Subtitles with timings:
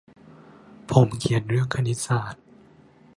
[0.91, 2.43] ผมเขียนเรื่องคณิตศาสตร์